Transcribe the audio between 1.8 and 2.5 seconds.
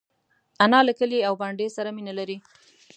مینه لري